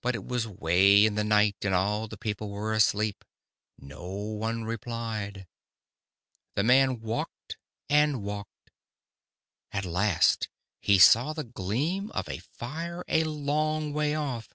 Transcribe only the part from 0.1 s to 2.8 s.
it was way in the night, and all the people were